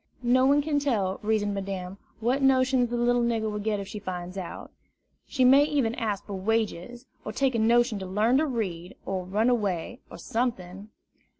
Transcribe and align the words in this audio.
No 0.23 0.47
one 0.47 0.63
can 0.63 0.79
tell, 0.79 1.19
reasoned 1.21 1.53
Madame, 1.53 1.99
what 2.21 2.41
notions 2.41 2.89
the 2.89 2.97
little 2.97 3.21
nigger 3.21 3.51
will 3.51 3.59
get 3.59 3.79
if 3.79 3.87
she 3.87 3.99
finds 3.99 4.35
it 4.35 4.39
out. 4.39 4.71
She 5.27 5.45
might 5.45 5.67
even 5.67 5.93
ask 5.93 6.25
for 6.25 6.33
wages, 6.33 7.05
or 7.23 7.31
take 7.31 7.53
a 7.53 7.59
notion 7.59 7.99
to 7.99 8.07
learn 8.07 8.37
to 8.39 8.47
read, 8.47 8.95
or 9.05 9.23
run 9.23 9.47
away, 9.47 9.99
or 10.09 10.17
something. 10.17 10.89